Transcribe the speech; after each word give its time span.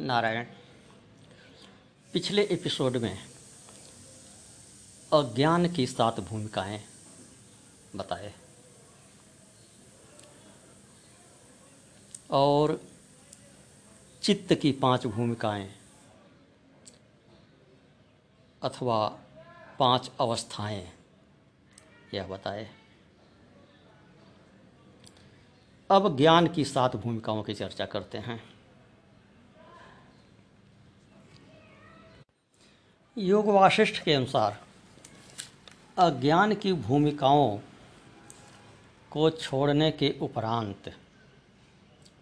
नारायण, 0.00 0.44
पिछले 2.12 2.42
एपिसोड 2.42 2.96
में 2.96 3.18
अज्ञान 5.12 5.72
की 5.72 5.86
सात 5.86 6.20
भूमिकाएँ 6.20 6.84
बताए। 7.96 8.34
और 12.30 12.80
चित्त 14.22 14.54
की 14.54 14.72
पाँच 14.72 15.06
भूमिकाएँ 15.06 15.74
अथवा 18.62 19.08
पाँच 19.78 20.10
अवस्थाएँ 20.20 20.92
यह 22.14 22.26
बताए। 22.26 22.70
अब 25.90 26.16
ज्ञान 26.16 26.48
की 26.48 26.64
सात 26.64 26.96
भूमिकाओं 26.96 27.42
की 27.42 27.54
चर्चा 27.54 27.86
करते 27.86 28.18
हैं। 28.18 28.51
योग 33.18 33.46
वाशिष्ठ 33.46 34.02
के 34.02 34.12
अनुसार 34.12 34.60
अज्ञान 35.98 36.54
की 36.54 36.72
भूमिकाओं 36.72 37.58
को 39.10 39.30
छोड़ने 39.30 39.90
के 39.90 40.14
उपरांत, 40.22 40.96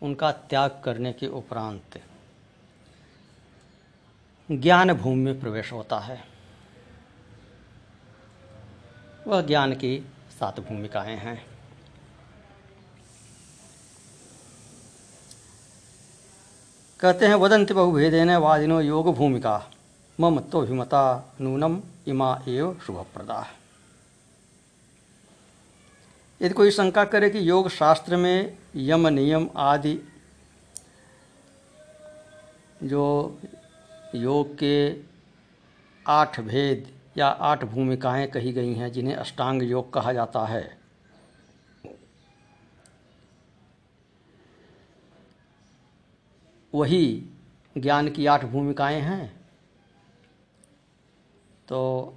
उनका 0.03 0.33
त्याग 0.33 0.83
करने 0.85 1.13
के 1.13 1.27
उपरांत 1.27 2.03
ज्ञान 4.53 4.93
भूमि 4.93 5.25
में 5.25 5.41
प्रवेश 5.41 5.73
होता 5.73 5.99
है। 5.99 6.25
वह 9.27 9.43
ज्ञान 9.43 9.73
की 9.73 10.07
सात 10.41 10.61
भूमिकाएँ 10.61 11.16
हैं। 11.16 11.47
कहते 17.01 17.27
हैं 17.27 17.35
वदंति 17.35 17.75
बहुभेदेन 17.75 18.37
वादिनो 18.37 18.80
योग 18.80 19.15
भूमिका। 19.16 19.71
मम 20.21 20.38
तो 20.40 20.60
अभिमता 20.60 21.02
नूनम 21.40 21.80
इमा 22.09 22.30
एव 22.49 22.74
शुभप्रदा। 22.87 23.46
यदि 26.40 26.54
कोई 26.54 26.71
शंका 26.71 27.04
करे 27.04 27.30
कि 27.30 27.49
योग 27.51 27.68
शास्त्र 27.68 28.16
में 28.16 28.59
यम 28.76 29.09
नियम 29.09 29.48
आदि 29.57 29.98
जो 32.82 33.38
योग 34.15 34.54
के 34.54 34.96
आठ 36.07 36.41
भेद 36.41 36.93
या 37.18 37.26
आठ 37.26 37.65
भूमिकाएँ 37.65 38.26
कही 38.26 38.52
गई 38.52 38.74
हैं, 38.74 38.93
जिन्हें 38.93 39.15
अष्टांग 39.15 39.63
योग 39.63 39.93
कहा 39.93 40.13
जाता 40.13 40.45
है, 40.46 40.79
वही 46.73 47.29
ज्ञान 47.76 48.09
की 48.09 48.26
आठ 48.26 48.45
भूमिकाएँ 48.45 49.01
हैं। 49.01 49.40
तो 51.71 52.15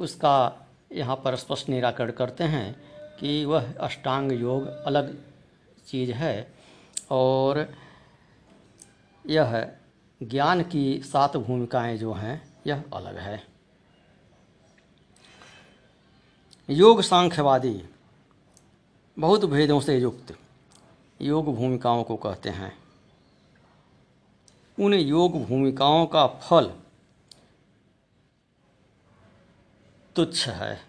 उसका 0.00 0.66
यहाँ 0.92 1.16
पर 1.16 1.36
स्पष्ट 1.36 1.68
निराकरण 1.68 2.10
करते 2.10 2.44
हैं 2.44 2.74
कि 3.20 3.44
वह 3.44 3.72
अष्टांग 3.80 4.32
योग 4.32 4.66
अलग 4.66 5.24
चीज़ 5.86 6.12
है 6.12 6.54
और 7.10 7.74
यह 9.26 9.72
ज्ञान 10.22 10.62
की 10.62 11.02
सात 11.02 11.36
भूमिकाएँ 11.36 11.98
जो 11.98 12.12
हैं, 12.12 12.54
यह 12.66 12.84
अलग 12.92 13.18
है। 13.18 13.46
योग 16.70 17.02
सांख्यवादी 17.02 17.82
बहुत 19.18 19.44
भेदों 19.44 19.80
से 19.80 19.98
युक्त 19.98 20.36
योग 21.22 21.54
भूमिकाओं 21.54 22.04
को 22.04 22.16
कहते 22.16 22.50
हैं। 22.50 22.72
उन 24.78 24.94
योग 24.94 25.44
भूमिकाओं 25.44 26.06
का 26.06 26.26
फल 26.26 26.72
तुच्छ 30.16 30.48
है। 30.48 30.80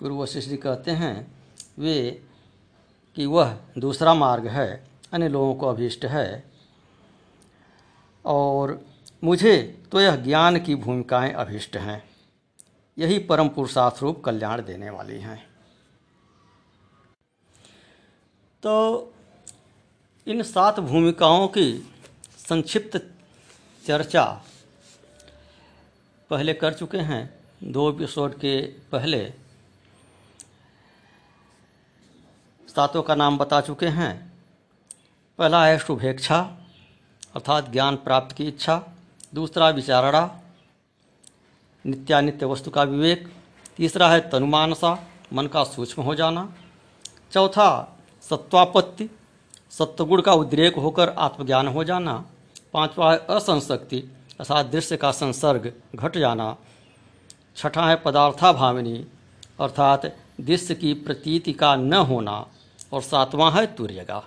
गुरु 0.00 0.18
वशिष्ठ 0.18 0.48
जी 0.48 0.56
कहते 0.56 0.90
हैं, 0.90 1.34
वे 1.78 2.24
कि 3.14 3.26
वह 3.26 3.60
दूसरा 3.78 4.14
मार्ग 4.14 4.46
है, 4.46 4.88
अन्य 5.12 5.28
लोगों 5.28 5.54
को 5.54 5.66
अभीष्ट 5.66 6.04
है। 6.04 6.50
और 8.24 8.86
मुझे 9.24 9.84
तो 9.92 10.00
यह 10.00 10.16
ज्ञान 10.16 10.60
की 10.60 10.74
भूमिकाएँ 10.74 11.32
अभीष्ट 11.32 11.76
हैं। 11.76 12.10
यही 12.98 13.18
परम 13.18 13.48
पुरुषार्थ 13.48 14.02
रूप 14.02 14.22
कल्याण 14.24 14.62
देने 14.62 14.90
वाली 14.90 15.18
हैं। 15.20 15.46
तो 18.62 19.14
इन 20.26 20.42
सात 20.42 20.80
भूमिकाओं 20.80 21.48
की 21.48 21.92
संक्षिप्त 22.48 23.10
चर्चा 23.86 24.44
पहले 26.34 26.54
कर 26.54 26.72
चुके 26.72 26.98
हैं, 26.98 27.40
दो 27.64 27.92
एपिसोड 27.92 28.34
के 28.34 28.60
पहले। 28.62 29.32
सातों 32.68 33.02
का 33.02 33.14
नाम 33.14 33.38
बता 33.38 33.60
चुके 33.60 33.86
हैं। 33.86 34.32
पहला 35.38 35.66
है 35.66 35.78
शुभेच्छा, 35.78 36.40
अर्थात 37.34 37.70
ज्ञान 37.70 37.96
प्राप्त 37.96 38.36
की 38.36 38.44
इच्छा। 38.44 38.82
दूसरा 39.34 39.68
विचारणा, 39.68 40.40
नित्यानित्य 41.86 42.46
वस्तु 42.46 42.70
का 42.70 42.82
विवेक। 42.82 43.32
तीसरा 43.76 44.08
है 44.10 44.30
तनुमानसा, 44.30 45.08
मन 45.32 45.46
का 45.46 45.64
सूक्ष्म 45.64 46.02
हो 46.02 46.14
जाना। 46.14 46.54
चौथा, 47.32 47.98
सत्वापत्ति, 48.22 49.10
सत्वगुण 49.70 50.22
का 50.22 50.32
उद्रेक 50.32 50.76
होकर 50.76 51.08
आत्मज्ञान 51.08 51.68
हो 51.68 51.84
जाना। 51.84 52.26
पांचवा 52.72 53.12
है 53.12 53.18
असंशक्ति 53.18 54.04
अर्थात 54.40 54.66
दृश्य 54.66 54.96
का 54.96 55.10
संसर्ग 55.12 55.72
घट 55.94 56.16
जाना 56.18 56.56
छठा 57.56 57.88
है 57.88 57.96
पदार्था 57.96 58.52
भावनी, 58.52 59.06
अर्थात 59.60 60.06
दृश्य 60.40 60.74
की 60.74 60.92
प्रतीति 60.94 61.52
का 61.52 61.74
न 61.76 61.94
होना 61.94 62.46
और 62.92 63.02
सातवां 63.02 63.52
है 63.52 63.66
तुर्यगा, 63.74 64.18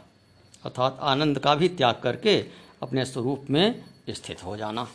अर्थात 0.66 1.00
आनंद 1.02 1.40
का 1.40 1.56
भी 1.56 1.70
त्याग 1.70 2.00
करके 2.04 2.38
अपने 2.82 3.06
स्वरूप 3.06 3.46
में 3.50 3.84
स्थित 4.10 4.44
हो 4.44 4.56
जाना। 4.58 4.88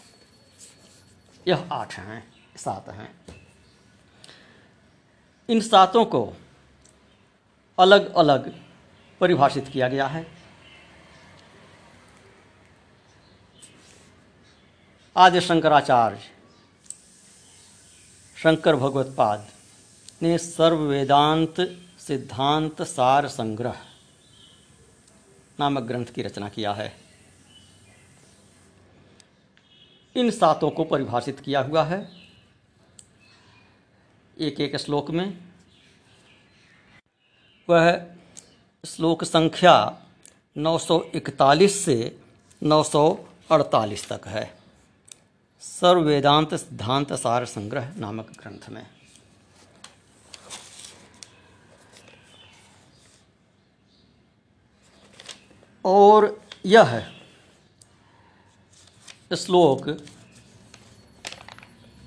यह 1.49 1.69
आठ 1.72 1.95
हैं, 1.95 2.22
सात 2.56 2.89
हैं। 2.89 3.15
इन 5.49 5.61
सातों 5.61 6.05
को 6.05 6.33
अलग 7.78 8.12
अलग 8.15 8.53
परिभाषित 9.21 9.69
किया 9.69 9.89
गया 9.89 10.06
है। 10.06 10.27
आदि 15.17 15.41
शंकराचार्य, 15.41 16.21
शंकर 18.37 18.77
भगवत्पाद 18.77 19.49
ने 20.23 20.39
सर्व 20.39 20.77
वेदांत 20.77 21.61
सिद्धांत 21.99 22.83
सार 22.83 23.28
संग्रह 23.28 23.77
नामक 25.61 25.83
ग्रंथ 25.83 26.06
की 26.06 26.22
रचना 26.22 26.49
किया 26.49 26.72
है। 26.72 26.97
इन 30.17 30.31
सातों 30.31 30.71
को 30.71 30.84
परिभाषित 30.84 31.41
किया 31.41 31.61
हुआ 31.61 31.84
है। 31.84 32.09
एक 34.39 34.61
एक 34.61 34.77
श्लोक 34.77 35.11
में 35.11 35.39
वह 37.69 38.06
श्लोक 38.87 39.25
संख्या 39.25 40.03
941 40.56 41.84
से 41.84 42.19
948 42.62 44.09
तक 44.09 44.27
है। 44.27 44.62
सर्व 45.62 46.00
वेदांत 46.00 46.55
सिद्धांत 46.55 47.12
सार 47.12 47.45
संग्रह 47.45 47.93
नामक 47.97 48.31
ग्रंथ 48.41 48.69
में। 48.71 48.87
और 55.84 56.41
यह 56.66 56.98
श्लोक 59.36 59.89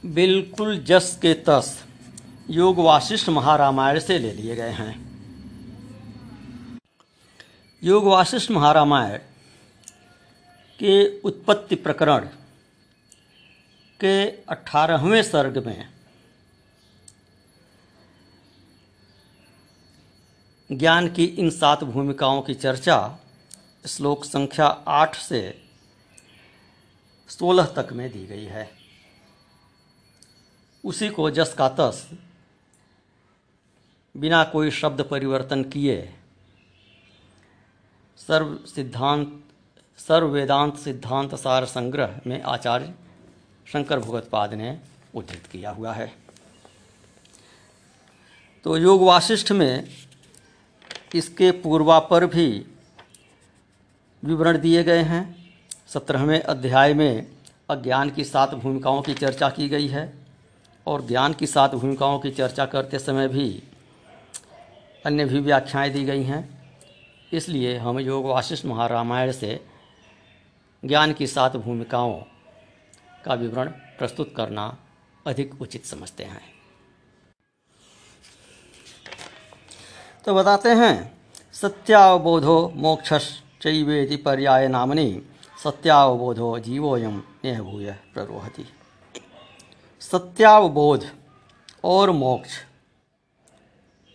बिल्कुल 0.06 0.78
जस 0.80 1.18
के 1.22 1.34
तस 1.34 1.84
योग 2.50 2.80
वाशिष्ठ 2.80 3.30
महारामायण 3.30 4.00
से 4.00 4.18
ले 4.20 4.32
लिए 4.32 4.56
गए 4.56 4.72
हैं। 4.72 4.94
योग 7.84 8.06
वाशिष्ठ 8.06 8.52
महारामायण 8.52 9.18
के 10.80 11.20
उत्पत्ति 11.20 11.76
प्रकरण 11.76 12.28
के 14.00 14.44
अठारहवें 14.46 15.24
सर्ग 15.24 15.66
में 15.66 15.90
ज्ञान 20.72 21.08
की 21.14 21.26
इन 21.26 21.50
सात 21.50 21.84
भूमिकाओं 21.84 22.42
की 22.42 22.54
चर्चा 22.54 23.20
श्लोक 23.88 24.26
संख्या 24.26 24.68
आठ 24.88 25.16
से 25.16 25.62
सोलह 27.28 27.66
तक 27.66 27.94
में 27.94 28.12
दी 28.12 28.26
गई 28.26 28.46
है। 28.46 28.70
उसी 30.84 31.10
को 31.10 31.30
जस 31.30 31.54
का 31.54 31.70
तस, 31.70 32.10
बिना 34.18 34.44
कोई 34.44 34.72
शब्द 34.72 35.02
परिवर्तन 35.02 35.64
किए, 35.64 36.16
सर्व 38.18 38.58
सिद्धांत, 38.66 39.44
सर्व 39.98 40.28
वेदांत 40.28 40.78
सिद्धांत 40.78 41.36
सार 41.36 41.66
संग्रह 41.66 42.22
में 42.28 42.42
आचार्य 42.42 42.94
शंकर 43.68 44.00
भगवतपाद 44.00 44.54
ने 44.54 44.78
उद्धृत 45.16 45.46
किया 45.46 45.70
हुआ 45.70 45.94
है। 45.94 46.12
तो 48.66 48.78
योग 48.78 49.02
वाशिष्ठ 49.02 49.52
में 49.52 49.88
इसके 51.16 51.52
पूर्वापर 51.52 52.26
भी 52.26 52.66
विवरण 54.24 54.58
दिए 54.58 54.84
गए 54.84 55.02
हैं। 55.02 55.24
सत्रहवें 55.88 56.40
अध्याय 56.42 56.94
में 56.94 57.28
अज्ञान 57.70 58.10
की 58.10 58.24
सात 58.24 58.54
भूमिकाओं 58.54 59.02
की 59.02 59.14
चर्चा 59.14 59.50
की 59.50 59.70
गई 59.70 59.88
है 59.88 60.14
और 60.88 61.06
ज्ञान 61.08 61.34
की 61.34 61.48
सात 61.48 61.76
भूमिकाओं 61.76 62.20
की 62.20 62.32
चर्चा 62.32 62.66
करते 62.66 63.00
समय 63.00 63.28
भी 63.28 63.64
अन्य 65.06 65.26
भी 65.26 65.40
व्याख्याएँ 65.40 65.92
दी 65.92 66.04
गई 66.04 66.24
हैं। 66.24 66.44
इसलिए 67.34 67.78
हम 67.78 68.00
योग 68.00 68.26
वाशिष्ठ 68.26 68.66
महारामायण 68.66 69.32
से 69.32 69.60
ज्ञान 70.84 71.14
की 71.14 71.28
सात 71.28 71.56
भूमिकाओं 71.56 72.22
का 73.26 73.34
विवरण 73.34 73.70
प्रस्तुत 73.98 74.34
करना 74.38 74.78
अधिक 75.28 75.62
उचित 75.62 75.86
समझते 75.86 76.24
हैं। 76.24 76.42
तो 80.26 80.36
बताते 80.36 80.70
हैं, 80.70 81.22
सत्यावबोधो 81.54 82.72
मोक्षश्चैवेति 82.76 84.16
पर्याय 84.16 84.68
नामनी 84.68 85.22
सत्यावबोधो 85.64 86.58
जीवोयम 86.60 87.22
नेह 87.44 87.62
भूय 87.62 87.92
प्ररोहति। 88.14 88.66
सत्यावबोध 90.02 91.06
और 91.84 92.12
मोक्ष, 92.12 92.50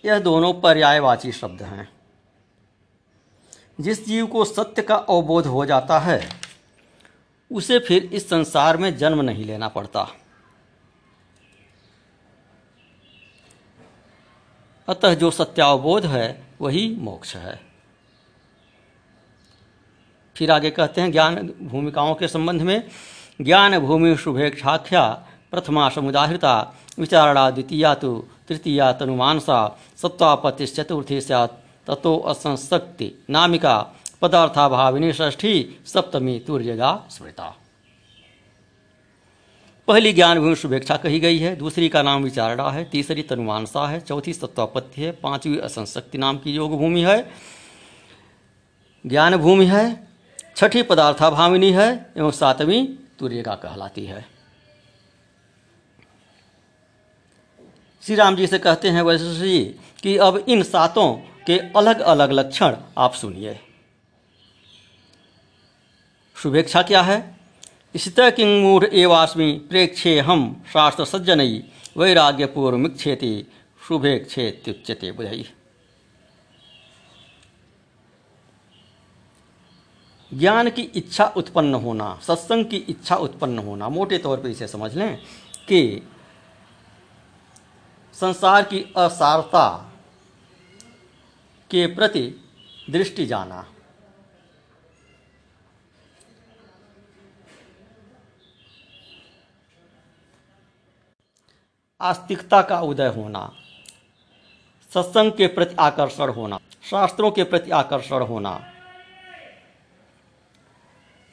यह 0.04 0.18
दोनों 0.18 0.52
पर्यायवाची 0.54 1.32
शब्द 1.32 1.62
हैं। 1.62 1.88
जिस 3.80 4.06
जीव 4.06 4.26
को 4.26 4.44
सत्य 4.44 4.82
का 4.82 4.96
अवबोध 4.96 5.46
हो 5.46 5.66
जाता 5.66 5.98
है 5.98 6.18
उसे 7.52 7.78
फिर 7.78 8.04
इस 8.04 8.28
संसार 8.28 8.76
में 8.76 8.96
जन्म 8.96 9.20
नहीं 9.20 9.44
लेना 9.44 9.68
पड़ता। 9.68 10.08
अतः 14.88 15.14
जो 15.14 15.30
सत्यावबोध 15.30 16.06
है, 16.06 16.46
वही 16.60 16.96
मोक्ष 16.98 17.36
है। 17.36 17.60
फिर 20.36 20.50
आगे 20.50 20.70
कहते 20.70 21.00
हैं, 21.00 21.12
ज्ञान 21.12 21.54
भूमिकाओं 21.62 22.14
के 22.14 22.28
संबंध 22.28 22.62
में, 22.62 22.90
ज्ञान 23.40 23.78
भूमि 23.78 24.16
शुभेक्षाख्या, 24.16 25.26
प्रथमा 25.50 25.88
समुदाहृता, 25.88 26.74
विचारणा 26.98 27.50
द्वितीया 27.50 27.94
तो 27.94 28.28
तृतीया 28.48 28.92
तनुमानसा 28.92 29.78
सत्वापत्तिश्चतुर्थी 29.96 31.20
सैत् 31.20 31.86
ततो 31.86 32.18
असंशक्ति 32.18 33.24
नामिका 33.30 33.94
पदार्थाभाविनी 34.22 35.12
षष्ठी 35.12 35.80
सप्तमी 35.86 36.38
तुर्यगा 36.46 37.06
स्मृता। 37.10 37.56
पहली 39.88 40.12
ज्ञान 40.12 40.38
भूमि 40.38 40.56
शुभेच्छा 40.56 40.96
कही 40.96 41.20
गई 41.20 41.38
है, 41.38 41.56
दूसरी 41.56 41.88
का 41.88 42.02
नाम 42.02 42.22
विचारणा 42.22 42.70
है, 42.70 42.84
तीसरी 42.84 43.22
तनुमानसा 43.22 43.88
है, 43.88 44.00
चौथी 44.00 44.32
सत्वापत्ति 44.32 45.02
है, 45.02 45.12
पांचवी 45.12 45.58
असंशक्ति 45.58 46.18
नाम 46.18 46.38
की 46.38 46.52
योग 46.52 46.70
भूमि 46.70 47.02
है। 47.02 47.30
ज्ञान 49.06 49.36
भूमि 49.36 49.66
है, 49.66 50.08
छठी 50.56 50.82
पदार्थाभाविनी 50.82 51.72
है, 51.72 52.12
एवं 52.16 52.30
सातवीं 52.30 52.86
तुर्यगा 53.18 53.54
कहलाती 53.54 54.04
है। 54.04 54.26
श्री 58.02 58.14
राम 58.14 58.36
जी 58.36 58.46
से 58.46 58.58
कहते 58.58 58.88
हैं 58.88 59.02
वैसे 59.02 59.34
जी 59.34 59.64
कि 60.02 60.16
अब 60.16 60.36
इन 60.36 60.62
सातों 60.62 61.14
के 61.46 61.58
अलग 61.58 62.00
अलग 62.00 62.32
लक्षण 62.32 62.76
आप 62.98 63.14
सुनिए। 63.14 63.60
शुभेच्छा 66.42 66.82
क्या 66.82 67.00
है? 67.02 67.18
किंग 68.30 68.62
मूढ़ 68.62 68.84
एवास्मी 68.84 69.52
प्रेक्षे 69.68 70.18
हम, 70.20 70.62
शास्त्र 70.72 71.04
सज्जनई 71.04 71.62
मिक्षेति 72.76 73.46
शुभेक्षेत्युच्यते 73.88 75.10
बुझई 75.12 75.44
ज्ञान 80.34 80.70
की 80.70 80.82
इच्छा 80.82 81.24
उत्पन्न 81.36 81.74
होना, 81.74 82.18
सत्संग 82.22 82.64
की 82.64 82.76
इच्छा 82.76 83.16
उत्पन्न 83.16 83.58
होना, 83.58 83.88
मोटे 83.88 84.18
तौर 84.18 84.40
पर 84.40 84.48
इसे 84.48 84.66
समझ 84.68 84.94
लें 84.94 85.16
कि 85.68 86.08
संसार 88.14 88.62
की 88.62 88.80
असारता 88.96 89.68
के 91.70 91.86
प्रति 91.86 92.22
दृष्टि 92.90 93.26
जाना 93.26 93.66
आस्तिकता 102.00 102.62
का 102.62 102.80
उदय 102.80 103.06
होना, 103.06 103.52
सत्संग 104.94 105.32
के 105.32 105.46
प्रति 105.46 105.74
आकर्षण 105.80 106.28
होना, 106.28 106.58
शास्त्रों 106.82 107.30
के 107.30 107.44
प्रति 107.44 107.70
आकर्षण 107.70 108.22
होना, 108.22 108.72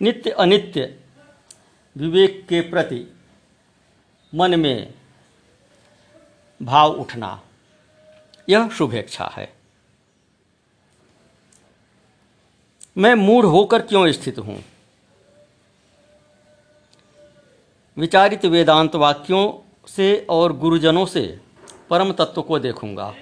नित्य 0.01 0.29
अनित्य 0.29 0.99
विवेक 1.95 2.45
के 2.49 2.61
प्रति 2.61 3.05
मन 4.35 4.59
में 4.59 4.93
भाव 6.61 6.91
उठना, 6.91 7.41
यह 8.49 8.69
शुभेच्छा 8.69 9.25
है। 9.25 9.53
मैं 12.97 13.13
मूढ़ 13.15 13.45
होकर 13.45 13.81
क्यों 13.81 14.11
स्थित 14.11 14.37
हूँ? 14.39 14.63
विचारित 17.97 18.45
वेदांत 18.45 18.95
वाक्यों 18.95 19.66
से 19.87 20.25
और 20.29 20.53
गुरुजनों 20.57 21.05
से 21.05 21.39
परम 21.89 22.11
तत्व 22.11 22.41
को 22.41 22.59
देखूँगा। 22.59 23.13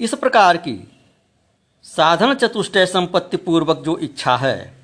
इस 0.00 0.14
प्रकार 0.14 0.56
की 0.56 0.76
साधन 1.84 2.34
चतुष्टय 2.34 2.86
संपत्ति 2.86 3.36
पूर्वक 3.36 3.78
जो 3.78 3.96
इच्छा 3.98 4.36
है, 4.36 4.74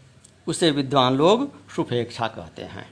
उसे 0.47 0.70
विद्वान 0.70 1.17
लोग 1.17 1.50
शुभेच्छा 1.70 2.29
कहते 2.29 2.62
हैं। 2.62 2.87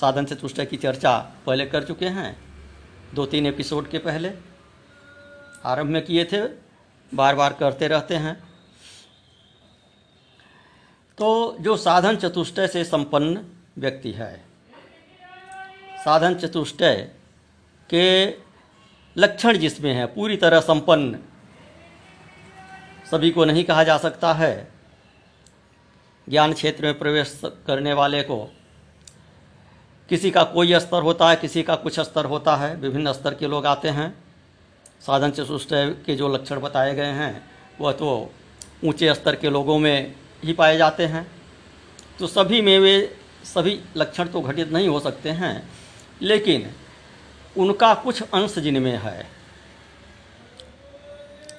साधन 0.00 0.24
चतुष्टय 0.24 0.66
की 0.66 0.76
चर्चा 0.76 1.16
पहले 1.46 1.66
कर 1.66 1.84
चुके 1.84 2.06
हैं, 2.06 2.36
दो 3.14 3.26
तीन 3.26 3.46
एपिसोड 3.46 3.88
के 3.90 3.98
पहले। 3.98 4.32
आरंभ 5.64 5.90
में 5.90 6.04
किए 6.04 6.24
थे 6.24 6.42
बार 7.12 7.34
बार 7.34 7.52
करते 7.52 7.88
रहते 7.88 8.16
हैं। 8.16 8.34
तो 11.18 11.56
जो 11.60 11.76
साधन 11.76 12.16
चतुष्टय 12.16 12.66
से 12.66 12.84
संपन्न 12.84 13.44
व्यक्ति 13.78 14.12
है 14.12 14.49
साधन 16.04 16.34
चतुष्टय 16.34 17.10
के 17.90 18.26
लक्षण 19.16 19.58
जिसमें 19.58 19.94
है, 19.94 20.06
पूरी 20.06 20.36
तरह 20.36 20.60
संपन्न। 20.60 21.18
सभी 23.10 23.30
को 23.30 23.44
नहीं 23.44 23.64
कहा 23.64 23.84
जा 23.84 23.98
सकता 23.98 24.32
है। 24.32 24.70
ज्ञान 26.28 26.52
क्षेत्र 26.52 26.84
में 26.84 26.98
प्रवेश 26.98 27.40
करने 27.66 27.92
वाले 27.92 28.22
को 28.22 28.52
किसी 30.08 30.30
का 30.30 30.42
कोई 30.44 30.78
स्तर 30.78 31.02
होता 31.02 31.30
है, 31.30 31.36
किसी 31.36 31.62
का 31.62 31.74
कुछ 31.74 32.00
स्तर 32.00 32.24
होता 32.24 32.56
है। 32.56 32.76
विभिन्न 32.76 33.12
स्तर 33.12 33.34
के 33.34 33.46
लोग 33.46 33.66
आते 33.66 33.88
हैं। 33.88 34.24
साधन 35.00 35.30
चतुष्टय 35.30 35.90
के 36.06 36.16
जो 36.16 36.28
लक्षण 36.28 36.60
बताए 36.60 36.94
गए 36.94 37.12
हैं, 37.12 37.50
वह 37.80 37.92
तो 37.92 38.32
ऊँचे 38.84 39.14
स्तर 39.14 39.36
के 39.36 39.50
लोगों 39.50 39.78
में 39.78 40.14
ही 40.44 40.52
पाए 40.52 40.76
जाते 40.76 41.06
हैं। 41.06 41.30
तो 42.18 42.26
सभी 42.26 42.60
में 42.60 42.78
वे, 42.78 43.16
सभी 43.44 43.80
लक्षण 43.96 44.28
तो 44.28 44.40
घटित 44.40 44.72
नहीं 44.72 44.88
हो 44.88 45.00
सकते 45.00 45.30
हैं। 45.30 45.79
लेकिन 46.22 46.70
उनका 47.56 47.92
कुछ 47.94 48.22
अंश 48.22 48.58
जिनमें 48.58 48.96
है 48.98 49.26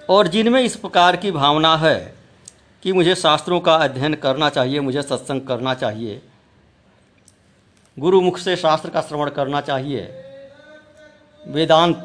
और 0.10 0.28
जिनमें 0.28 0.62
इस 0.62 0.76
प्रकार 0.76 1.16
की 1.16 1.32
भावना 1.32 1.76
है 1.78 1.98
कि 2.84 2.92
मुझे 2.94 3.16
शास्त्रों 3.16 3.60
का 3.60 3.76
अध्ययन 3.76 4.14
करना 4.14 4.50
चाहिए, 4.50 4.80
मुझे 4.80 5.02
सत्संग 5.02 5.42
करना 5.42 5.74
चाहिए, 5.74 6.22
गुरुमुख 7.98 8.38
से 8.38 8.56
शास्त्र 8.56 8.90
का 8.90 9.02
श्रवण 9.02 9.30
करना 9.30 9.62
चाहिए, 9.62 10.02
वेदांत 11.44 11.96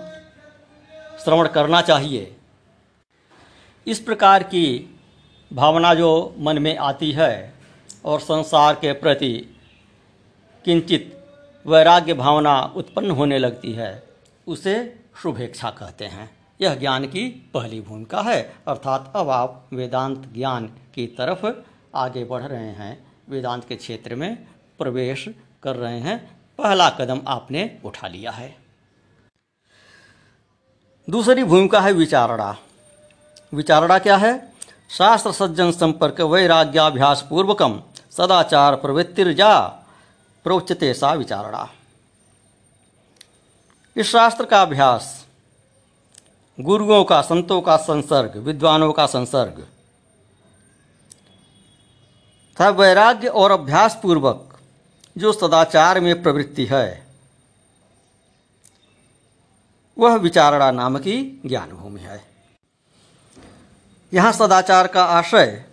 श्रवण 1.25 1.49
करना 1.49 1.81
चाहिए, 1.83 2.37
इस 3.87 3.99
प्रकार 4.01 4.43
की 4.43 4.97
भावना 5.51 5.95
जो 5.95 6.35
मन 6.39 6.59
में 6.59 6.77
आती 6.77 7.11
है 7.13 7.55
और 8.05 8.21
संसार 8.21 8.75
के 8.75 8.93
प्रति 8.93 9.35
किंचित 10.65 11.16
वैराग्य 11.67 12.15
भावना 12.15 12.73
उत्पन्न 12.77 13.11
होने 13.11 13.39
लगती 13.39 13.73
है, 13.73 14.09
उसे 14.47 15.05
शुभेच्छा 15.23 15.71
कहते 15.71 16.05
हैं। 16.05 16.31
यह 16.61 16.75
ज्ञान 16.75 17.05
की 17.05 17.51
पहली 17.55 17.81
भूमिका 17.81 18.21
है। 18.23 18.55
अर्थात 18.69 19.13
अब 19.17 19.29
आप 19.29 19.69
वेदांत 19.73 20.33
ज्ञान 20.35 20.67
की 20.67 21.07
तरफ़ 21.07 21.47
आगे 21.95 22.25
बढ़ 22.25 22.43
रहे 22.43 22.71
हैं। 22.71 23.13
वेदांत 23.29 23.65
के 23.65 23.77
क्षेत्र 23.77 24.15
में 24.15 24.47
प्रवेश 24.79 25.29
कर 25.63 25.77
रहे 25.77 26.01
हैं। 26.01 26.41
पहला 26.59 26.91
कदम 26.91 27.21
आपने 27.27 27.79
उठा 27.85 28.09
लिया 28.09 28.31
है। 28.31 28.57
दूसरी 31.11 31.45
भूमिका 31.45 31.81
है 31.81 31.93
विचारणा। 31.93 32.57
विचारणा 33.55 33.99
क्या 33.99 34.17
है? 34.17 34.53
शास्त्र 34.91 35.33
सज्जन 35.33 35.71
संपर्क 35.71 36.21
वैराग्याभ्यास 36.21 37.27
पूर्वकम 37.31 37.83
सदाचार 38.11 38.77
प्रवृत्तिर्जा 38.77 39.83
प्रोच्यते 40.47 40.93
सा 40.95 41.13
विचारणा। 41.13 41.69
इस 43.97 44.07
शास्त्र 44.07 44.45
का 44.45 44.61
अभ्यास, 44.63 45.27
गुरुओं 46.59 47.05
का, 47.05 47.21
संतों 47.23 47.61
का 47.61 47.77
संसर्ग, 47.77 48.37
विद्वानों 48.37 48.93
का 48.93 49.07
संसर्ग, 49.07 49.61
तथा 52.57 52.69
वैराग्य 52.69 53.29
और 53.29 53.51
अभ्यास 53.51 53.99
पूर्वक 54.03 54.57
जो 55.19 55.33
सदाचार 55.33 56.01
में 56.01 56.23
प्रवृत्ति 56.23 56.67
है, 56.67 57.07
वह 59.97 60.15
विचारणा 60.15 60.71
नाम 60.71 60.99
की 60.99 61.43
ज्ञान 61.47 61.71
भूमि 61.71 62.01
है। 62.01 62.23
यहाँ 64.13 64.33
सदाचार 64.33 64.87
का 64.87 65.05
आशय, 65.05 65.65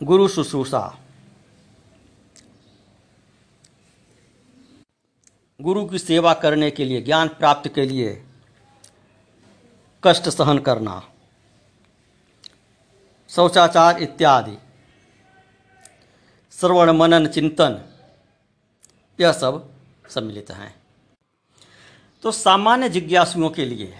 गुरु 0.00 0.28
शुश्रूषा 0.28 1.00
गुरु 5.60 5.84
की 5.86 5.98
सेवा 5.98 6.34
करने 6.34 6.70
के 6.70 6.84
लिए, 6.84 7.02
ज्ञान 7.02 7.28
प्राप्त 7.28 7.74
के 7.74 7.86
लिए 7.86 8.24
कष्ट 10.04 10.28
सहन 10.28 10.58
करना, 10.58 11.02
शौचाचार 13.28 14.02
इत्यादि, 14.02 14.56
श्रवण, 16.52 16.90
मनन, 16.90 17.26
चिंतन, 17.26 17.84
यह 19.20 19.32
सब 19.32 19.70
सम्मिलित 20.08 20.50
हैं। 20.50 20.74
तो 22.22 22.32
सामान्य 22.32 22.88
जिज्ञासुओं 22.88 23.50
के 23.50 23.64
लिए 23.64 23.94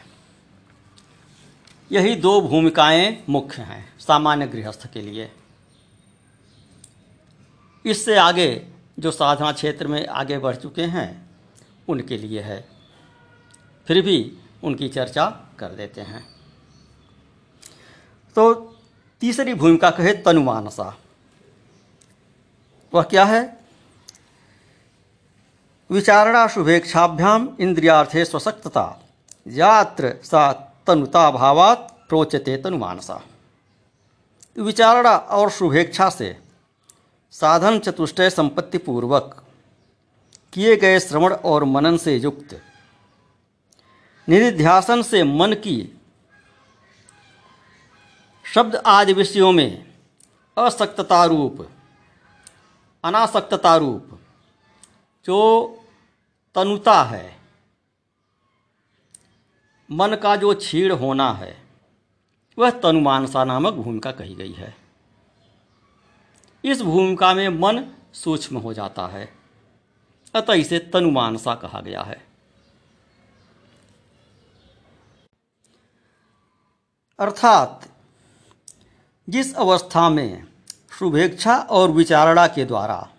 यही 1.93 2.15
दो 2.17 2.41
भूमिकाएँ 2.41 3.25
मुख्य 3.29 3.63
हैं, 3.63 3.99
सामान्य 3.99 4.47
गृहस्थ 4.47 4.93
के 4.93 5.01
लिए। 5.01 5.33
इससे 7.87 8.17
आगे 8.17 8.67
जो 8.99 9.11
साधना 9.11 9.53
क्षेत्र 9.53 9.87
में 9.87 10.07
आगे 10.07 10.39
बढ़ 10.39 10.57
चुके 10.57 10.83
हैं 10.83 11.24
उनके 11.89 12.19
लिए 12.19 12.41
है। 12.41 12.69
फिर 13.87 14.03
भी 14.03 14.39
उनकी 14.65 14.89
चर्चा 14.89 15.47
कर 15.59 15.69
देते 15.69 16.01
हैं। 16.01 16.37
तो 18.35 18.55
तीसरी 19.21 19.55
भूमिका 19.55 19.91
कहे 19.91 20.15
तनुमानसा। 20.15 20.97
वह 22.95 23.03
क्या 23.03 23.25
है? 23.25 23.61
विचारणा 25.91 26.49
शुभेक्षाभ्याम 26.49 27.57
इंद्रियार्थे 27.61 28.25
स्वशक्तता 28.25 29.03
यात्र 29.49 30.15
सा 30.25 30.53
तनुता 30.87 31.31
भावात 31.31 32.07
प्रोचते 32.09 32.57
तनुमानसा। 32.57 33.23
विचारणा 34.59 35.17
और 35.17 35.51
शुभेच्छा 35.51 36.11
से 36.11 36.41
साधन 37.31 37.79
चतुष्टय 37.79 38.31
संपत्ति 38.31 38.79
पूर्वक 38.79 39.44
किए 40.55 40.77
गए 40.77 41.01
श्रवण 41.01 41.35
और 41.35 41.65
मनन 41.65 41.97
से 41.97 42.17
युक्त। 42.17 42.63
निधिध्यासन 44.29 45.03
से 45.03 45.23
मन 45.25 45.53
की 45.53 46.01
शब्द 48.55 48.77
आदि 48.77 49.13
विषयों 49.13 49.53
में 49.53 49.95
असक्तता 50.59 51.25
रूप, 51.25 51.69
अनासक्तता 53.05 53.77
रूप, 53.77 54.21
जो 55.25 55.39
तनुता 56.55 57.03
है, 57.03 57.37
मन 59.91 60.15
का 60.15 60.37
जो 60.37 60.55
छीड़ 60.55 60.93
होना 60.93 61.33
है, 61.33 61.63
वह 62.59 62.71
तनुमानसा 62.71 63.45
नामक 63.45 63.75
भूमिका 63.75 64.13
कही 64.13 64.35
गई 64.35 64.53
है। 64.53 64.77
इस 66.65 66.83
भूमिका 66.83 67.35
में 67.35 67.49
मन 67.49 67.85
सूक्ष्म 68.13 68.59
हो 68.59 68.73
जाता 68.75 69.07
है। 69.07 69.44
अतः 70.35 70.53
इसे 70.53 70.79
तनुमानसा 70.79 71.55
कहा 71.55 71.81
गया 71.81 72.03
है। 72.03 72.27
अर्थात, 77.19 77.89
जिस 79.29 79.55
अवस्था 79.55 80.11
में 80.11 80.47
शुभेच्छा 80.99 81.57
और 81.57 81.91
विचारणा 81.91 82.47
के 82.47 82.65
द्वारा 82.65 83.11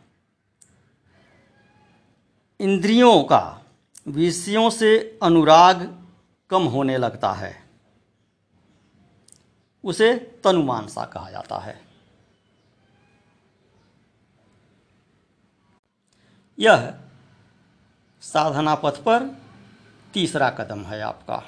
इंद्रियों 2.60 3.24
का 3.24 3.62
विषयों 4.08 4.70
से 4.70 5.20
अनुराग 5.24 6.08
कम 6.50 6.64
होने 6.64 6.98
लगता 6.98 7.32
है, 7.34 7.70
उसे 9.84 10.16
तनुमानसा 10.44 11.06
कहा 11.06 11.32
जाता 11.32 11.58
है। 11.58 11.86
यह 16.60 17.05
साधना 18.36 18.76
पथ 18.76 18.92
पर 18.92 19.42
तीसरा 20.14 20.50
कदम 20.50 20.84
है 20.84 21.02
आपका। 21.02 21.44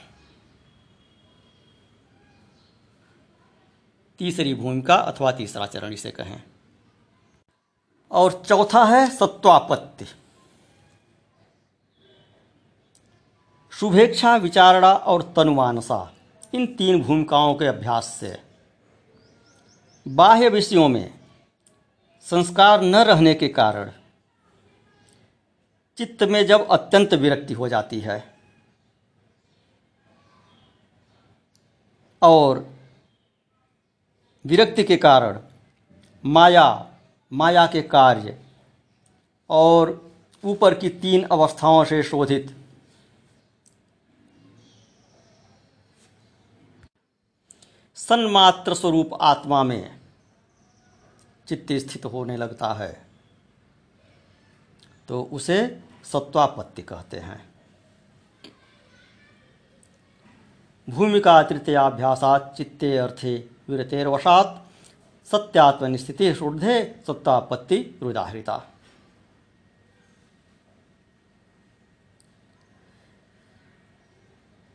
तीसरी 4.20 4.54
भूमिका 4.56 4.96
अथवा 4.96 5.32
तीसरा 5.32 5.66
चरण 5.66 5.94
इसे 5.94 6.12
कहें। 6.12 6.44
और 8.12 8.44
चौथा 8.48 8.86
है 8.86 9.10
सत्वापत्ति। 9.10 10.06
शुभेच्छा, 13.72 14.36
विचारणा 14.36 14.94
और 14.94 15.34
तनुमानसा, 15.36 16.14
इन 16.54 16.76
तीन 16.76 17.04
भूमिकाओं 17.04 17.56
के 17.56 17.66
अभ्यास 17.66 18.06
से। 18.06 18.42
बाह्य 20.08 20.50
विषयों 20.50 20.90
में 20.90 21.20
संस्कार 22.22 22.82
न 22.82 22.96
रहने 22.96 23.34
के 23.34 23.48
कारण 23.48 23.92
चित्त 25.98 26.24
में 26.24 26.46
जब 26.46 26.68
अत्यंत 26.68 27.14
विरक्ति 27.14 27.54
हो 27.54 27.68
जाती 27.68 28.00
है 28.00 28.34
और 32.22 32.76
विरक्ति 34.46 34.84
के 34.84 34.98
कारण 34.98 35.40
माया 36.26 36.92
माया 37.32 37.68
के 37.68 37.82
कार्य 37.82 38.42
और 39.50 40.12
ऊपर 40.46 40.74
की 40.74 40.90
तीन 40.90 41.24
अवस्थाओं 41.24 41.84
से 41.86 42.04
शोधित 42.04 42.56
सन्मात्र 47.96 48.74
स्वरूप 48.74 49.10
आत्मा 49.22 49.64
में 49.64 50.00
चित्त 51.48 51.72
स्थित 51.74 52.06
होने 52.06 52.38
लगता 52.38 52.74
है। 52.74 53.08
तो 55.08 55.24
उसे 55.24 55.87
सत्वापत्ति 56.12 56.82
कहते 56.82 57.18
हैं। 57.18 57.40
भूमिका 60.88 61.42
तृतीयाभ्यासात 61.44 62.54
चित्ते 62.58 62.98
अर्थे 62.98 63.36
विरतेर्वशात 63.70 64.64
सत्यात्मनिस्थिति 65.32 66.34
शुद्धे 66.34 67.04
सत्तापत्ति 67.08 67.78
रुदाहृता 68.04 68.64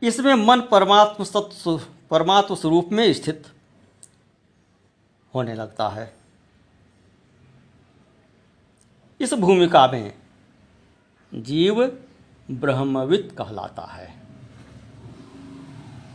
इसमें 0.02 0.34
मन 0.34 0.60
परमात्म 0.60 1.24
सत्व 1.24 1.78
परमात्म 2.10 2.54
स्वरूप 2.54 2.88
में 2.92 3.12
स्थित 3.12 3.46
होने 5.34 5.54
लगता 5.54 5.88
है। 5.88 6.12
इस 9.20 9.34
भूमिका 9.34 9.86
में 9.86 10.21
जीव 11.34 11.86
ब्रह्मविद 12.50 13.34
कहलाता 13.38 13.82
है। 13.82 14.22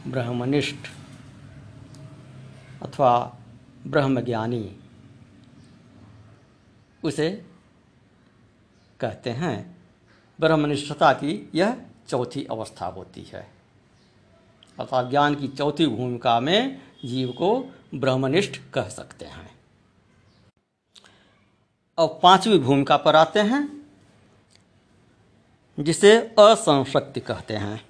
ब्रह्मनिष्ठ 0.07 0.87
अथवा 2.83 3.37
ब्रह्मज्ञानी 3.87 4.79
उसे 7.03 7.45
कहते 8.99 9.29
हैं। 9.29 9.77
ब्रह्मनिष्ठता 10.39 11.13
की 11.13 11.49
यह 11.55 11.85
चौथी 12.07 12.45
अवस्था 12.45 12.85
होती 12.85 13.23
है। 13.23 13.51
अर्थात 14.79 15.09
ज्ञान 15.09 15.35
की 15.35 15.47
चौथी 15.47 15.87
भूमिका 15.87 16.39
में 16.39 16.81
जीव 17.05 17.31
को 17.31 17.75
ब्रह्मनिष्ठ 17.95 18.57
कह 18.73 18.89
सकते 18.89 19.25
हैं। 19.25 19.59
अब 21.99 22.19
पांचवी 22.23 22.59
भूमिका 22.59 22.97
पर 22.97 23.15
आते 23.15 23.39
हैं। 23.39 23.76
जिसे 25.79 26.17
असंशक्ति 26.39 27.19
कहते 27.19 27.55
हैं। 27.55 27.85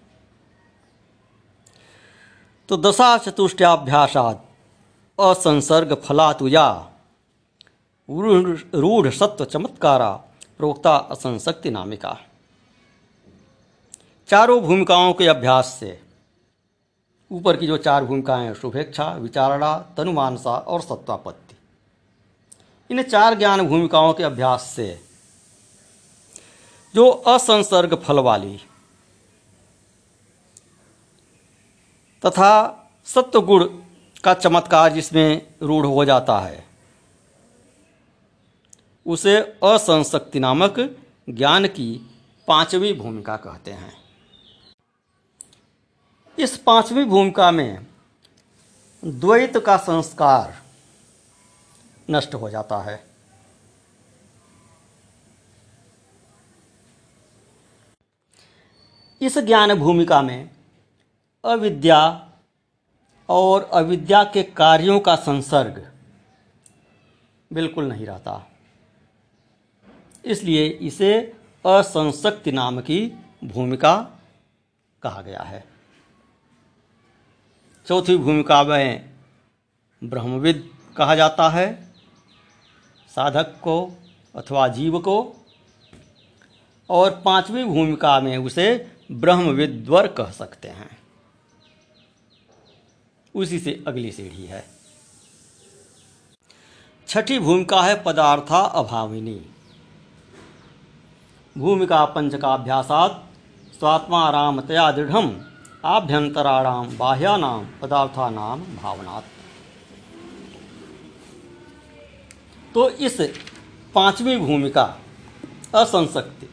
तो 2.70 2.78
दशा 2.78 3.18
चतुष्टयाभ्यासाद 3.18 4.42
असंसर्ग 5.20 5.94
फलातुया 5.96 6.92
रूढ़ 8.10 9.10
सत्व 9.10 9.46
चमत्कारा 9.46 10.12
प्रोक्ता 10.58 10.96
असंशक्ति 10.96 11.70
नामिका। 11.70 12.18
चारों 14.30 14.62
भूमिकाओं 14.62 15.14
के 15.14 15.28
अभ्यास 15.28 15.78
से 15.80 16.00
ऊपर 17.32 17.58
की 17.58 17.68
जो 17.68 17.78
चार 17.78 18.06
भूमिकाएँ 18.06 18.46
हैं, 18.46 18.54
शुभेच्छा, 18.54 19.12
विचारणा, 19.12 19.78
तनुमानसा 19.98 20.52
और 20.52 20.82
सत्वापत्ति। 20.82 21.56
इन 22.90 23.04
चार 23.04 23.34
ज्ञान 23.34 23.68
भूमिकाओं 23.68 24.14
के 24.14 24.24
अभ्यास 24.24 24.62
से 24.62 25.07
जो 26.96 27.10
असंसर्ग 27.10 27.96
फल 27.96 28.20
वाली 28.20 28.58
तथा 32.26 32.52
सत्वगुण 33.06 33.68
का 34.24 34.34
चमत्कार 34.34 34.92
जिसमें 34.94 35.48
रूढ़ 35.62 35.86
हो 35.86 36.06
जाता 36.06 36.40
है, 36.40 36.66
उसे 39.06 39.38
असंशक्ति 39.64 40.40
नामक 40.40 40.80
ज्ञान 41.30 41.68
की 41.68 42.10
पांचवी 42.48 42.94
भूमिका 42.94 43.38
कहते 43.38 43.72
हैं। 43.72 43.94
इस 46.40 46.58
पांचवी 46.58 47.04
भूमिका 47.06 47.52
में 47.52 47.86
द्वैत 49.06 49.58
का 49.58 49.78
संस्कार 49.78 50.62
नष्ट 52.12 52.36
हो 52.36 52.50
जाता 52.50 52.78
है। 52.78 53.07
इस 59.22 59.38
ज्ञान 59.38 59.74
भूमिका 59.74 60.22
में 60.22 60.50
अविद्या 61.44 62.30
और 63.30 63.64
अविद्या 63.74 64.24
के 64.24 64.44
कार्यों 64.44 65.00
का 65.00 65.16
संसर्ग 65.16 65.92
बिल्कुल 67.54 67.86
नहीं 67.86 68.06
रहता। 68.06 68.50
इसलिए 70.26 70.68
इसे 70.68 71.14
असंशक्ति 71.66 72.52
नाम 72.52 72.80
की 72.82 73.00
भूमिका 73.44 73.96
कहा 75.02 75.22
गया 75.22 75.42
है। 75.42 75.64
चौथी 77.88 78.18
भूमिका 78.18 78.64
में 78.64 79.10
ब्रह्मविद 80.04 80.70
कहा 80.98 81.16
जाता 81.16 81.50
है, 81.50 81.90
साधक 83.16 83.56
को 83.64 83.98
अथवा 84.36 84.68
जीव 84.68 85.00
को, 85.00 85.46
और 86.90 87.22
पांचवी 87.26 87.64
भूमिका 87.64 88.20
में 88.20 88.38
उसे 88.38 88.97
ब्रह्मविद्वर 89.12 90.08
कह 90.08 90.32
सकते 90.32 90.68
हैं। 90.68 90.98
उसी 93.36 93.60
से 93.60 93.84
अगली 93.88 94.12
सीढ़ी 94.12 94.46
है। 94.46 94.66
छठी 97.08 97.40
भूमिका 97.40 97.82
है 97.82 98.04
पदार्था 98.04 98.60
अभाविनी। 98.60 99.42
भूमिका 101.58 102.06
पंचकाभ्यासात 102.06 103.24
स्वात्मारामतया 103.80 104.92
दृढ़ 104.92 105.26
आभ्यंतराणाम 105.86 106.98
बाह्यानाम 106.98 107.66
पदार्थानाम 107.82 108.62
भावनात्। 108.62 109.26
तो 112.74 112.90
इस 112.90 113.18
पांचवी 113.96 114.38
भूमिका 114.38 114.98
असंशक्ति 115.76 116.50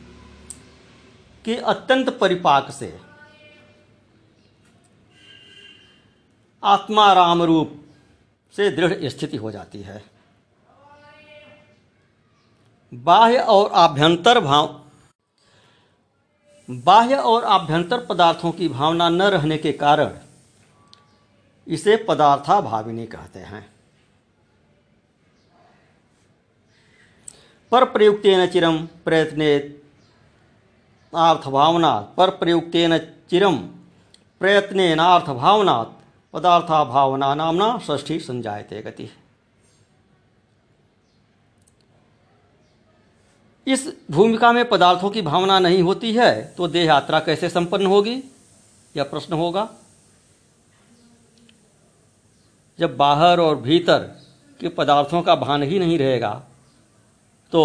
के 1.44 1.56
अत्यंत 1.56 2.08
परिपाक 2.18 2.70
से। 2.70 2.98
आत्मा 6.62 7.12
राम 7.12 7.42
रूप 7.42 7.80
से 8.54 8.70
दृढ़ 8.70 9.08
स्थिति 9.08 9.36
हो 9.36 9.50
जाती 9.50 9.80
है। 9.82 10.02
बाह्य 12.92 13.38
और 13.38 13.70
आभ्यंतर 13.72 14.40
भाव, 14.40 14.80
बाह्य 16.68 17.14
और 17.14 17.44
आभ्यंतर 17.44 18.04
पदार्थों 18.06 18.52
की 18.52 18.68
भावना 18.68 19.08
न 19.08 19.22
रहने 19.22 19.58
के 19.58 19.72
कारण 19.72 20.18
इसे 21.66 21.96
पदार्था 22.08 22.60
भाविनी 22.60 23.06
कहते 23.06 23.38
हैं। 23.38 23.66
पर 27.72 27.84
प्रयुक्तेन 27.84 28.46
चिरम 28.46 28.78
प्रयत्ने 29.04 29.58
भावना 31.14 31.98
पर 32.16 32.30
प्रयुक्तेन 32.30 32.98
चिरम 32.98 33.56
प्रयत्नेनार्थ 34.40 35.26
भावना 35.26 35.82
पदार्था 36.32 36.84
भावना 36.84 37.34
नामना 37.34 37.78
षष्ठी 37.78 38.18
संजायते 38.20 38.82
गति। 38.82 39.08
इस 43.66 43.86
भूमिका 44.10 44.52
में 44.52 44.68
पदार्थों 44.68 45.10
की 45.10 45.22
भावना 45.22 45.58
नहीं 45.58 45.82
होती 45.82 46.12
है 46.12 46.54
तो 46.54 46.68
देह 46.68 46.84
यात्रा 46.84 47.20
कैसे 47.20 47.48
संपन्न 47.48 47.86
होगी? 47.86 48.22
यह 48.96 49.04
प्रश्न 49.04 49.34
होगा। 49.34 49.68
जब 52.78 52.96
बाहर 52.96 53.40
और 53.40 53.56
भीतर 53.56 53.98
के 54.60 54.68
पदार्थों 54.68 55.22
का 55.22 55.34
भान 55.36 55.62
ही 55.62 55.78
नहीं 55.78 55.98
रहेगा 55.98 56.42
तो 57.52 57.62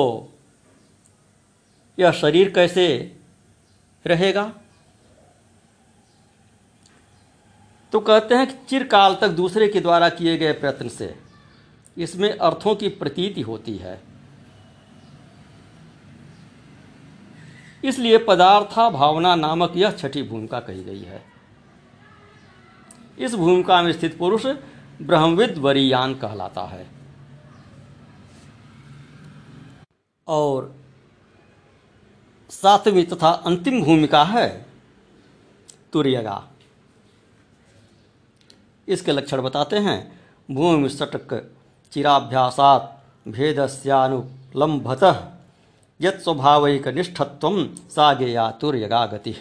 यह 2.00 2.12
शरीर 2.12 2.54
कैसे 2.54 3.16
रहेगा। 4.06 4.54
तो 7.94 8.00
कहते 8.00 8.36
हैं 8.36 8.48
कि 8.48 8.54
चिरकाल 8.70 9.16
तक 9.16 9.30
दूसरे 9.30 9.68
के 9.68 9.80
द्वारा 9.80 10.10
किए 10.10 10.38
गए 10.38 10.52
प्रयत्न 10.54 10.90
से 10.90 11.16
इसमें 11.98 12.38
अर्थों 12.38 12.76
की 12.76 12.90
प्रतीति 12.90 13.42
होती 13.42 13.76
है। 13.78 14.02
इसलिए 17.86 18.18
पदार्था 18.18 18.90
भावना 18.90 19.36
नामक 19.36 19.74
यह 19.76 19.92
छठी 19.92 20.24
भूमिका 20.24 20.60
कही 20.60 20.84
गई 20.84 21.02
है। 21.02 21.24
इस 23.20 23.36
भूमिका 23.36 23.82
में 23.82 23.92
स्थित 23.92 24.18
पुरुष 24.18 24.46
ब्रह्मविद 25.02 25.58
वरियान 25.58 26.14
कहलाता 26.14 26.62
है। 26.62 26.88
और 30.28 30.79
सातवीं 32.50 33.06
तथा 33.06 33.30
अंतिम 33.30 33.84
भूमिका 33.84 34.24
है। 34.24 34.66
तुर्यगा। 35.94 36.48
इसके 38.88 39.12
लक्षण 39.12 39.42
बताते 39.42 39.78
हैं। 39.78 40.20
भूमि 40.52 40.90
सटक 40.90 41.56
चिराभ्यासात 41.92 43.04
भेदस्यानुलंभत 43.28 45.04
यत 46.02 46.22
स्वाभाविक 46.24 46.88
निष्ठत्व 46.88 47.64
तुर्यगा 48.52 49.06
गति। 49.06 49.36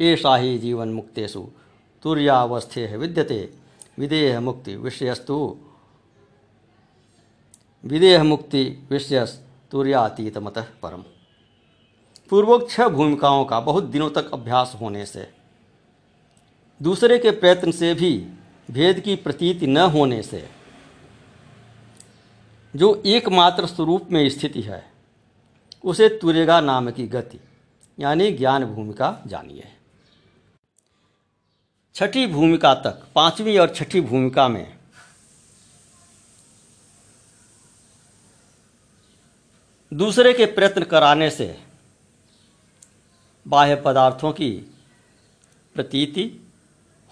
ही 0.00 0.58
जीवन 0.58 0.88
मुक्तेषु 0.88 1.46
तुर्यावस्थे 2.02 2.96
विद्यते। 2.96 3.52
विदेह 3.98 4.40
मुक्ति 4.40 4.76
विषयस्तु 4.76 5.58
विदेह 7.84 8.22
मुक्ति 8.22 8.88
विषयस 8.90 9.42
तुर्यातीत 9.70 10.38
मत 10.38 10.58
परम। 10.82 11.04
पूर्वोक्त 12.30 12.70
छह 12.70 12.88
भूमिकाओं 12.88 13.44
का 13.44 13.60
बहुत 13.60 13.84
दिनों 13.84 14.10
तक 14.10 14.30
अभ्यास 14.32 14.76
होने 14.80 15.04
से, 15.06 15.28
दूसरे 16.80 17.18
के 17.18 17.30
प्रयत्न 17.30 17.72
से 17.72 17.92
भी 17.94 18.10
भेद 18.70 19.00
की 19.00 19.14
प्रतीति 19.16 19.66
न 19.66 19.78
होने 19.88 20.22
से, 20.22 20.48
जो 22.74 23.02
एकमात्र 23.06 23.66
स्वरूप 23.66 24.08
में 24.10 24.28
स्थिति 24.28 24.62
है, 24.62 24.84
उसे 25.84 26.08
तुरेगा 26.18 26.60
नाम 26.60 26.90
की 26.90 27.06
गति, 27.06 27.40
यानी 27.98 28.30
ज्ञान 28.32 28.64
भूमिका 28.64 29.22
जानिए। 29.26 29.68
छठी 31.96 32.26
भूमिका 32.26 32.74
तक, 32.74 33.06
पांचवी 33.14 33.56
और 33.58 33.72
छठी 33.74 34.00
भूमिका 34.00 34.48
में, 34.48 34.76
दूसरे 39.92 40.32
के 40.32 40.46
प्रयत्न 40.46 40.82
कराने 40.82 41.30
से 41.30 41.46
बाह्य 43.48 43.76
पदार्थों 43.76 44.32
की 44.32 44.50
प्रतीति 45.74 46.48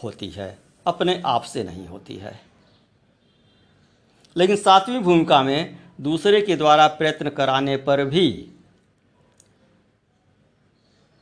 होती 0.03 0.29
है, 0.29 0.59
अपने 0.87 1.23
आप 1.27 1.43
से 1.43 1.65
नहीं 1.65 1.87
होती 1.87 2.17
है। 2.17 2.41
लेकिन 4.37 4.57
सातवीं 4.57 4.99
भूमिका 4.99 5.43
में 5.43 5.79
दूसरे 6.01 6.41
के 6.43 6.57
द्वारा 6.57 6.87
प्रयत्न 6.87 7.31
कराने 7.31 7.77
पर 7.77 8.05
भी 8.05 8.53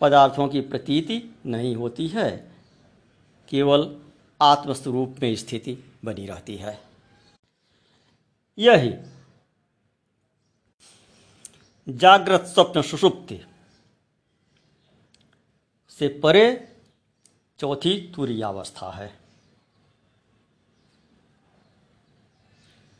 पदार्थों 0.00 0.48
की 0.48 0.60
प्रतीति 0.60 1.34
नहीं 1.46 1.76
होती 1.76 2.08
है, 2.08 2.52
केवल 3.48 3.96
आत्मस्वरूप 4.42 5.16
में 5.22 5.36
स्थिति 5.36 5.78
बनी 6.04 6.26
रहती 6.26 6.56
है। 6.56 6.80
यही 8.58 8.94
जागृत 11.88 12.40
स्वप्न 12.40 12.82
सुषुप्ति 12.82 13.40
से 15.98 16.08
परे 16.22 16.68
चौथी 17.58 18.12
तुरीयावस्था 18.16 18.90
है। 18.90 19.12